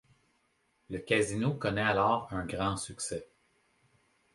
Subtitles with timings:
[0.89, 3.29] Le casino connait alors un grand succès.